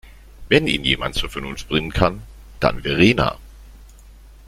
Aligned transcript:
Wenn 0.49 0.65
ihn 0.65 0.83
jemand 0.83 1.13
zur 1.13 1.29
Vernunft 1.29 1.67
bringen 1.69 1.93
kann, 1.93 2.23
dann 2.59 2.81
Verena. 2.81 3.37